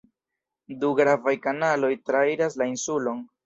Du 0.83 0.89
gravaj 1.01 1.35
kanaloj 1.45 1.93
trairas 2.11 2.61
la 2.63 2.71
insulon. 2.77 3.25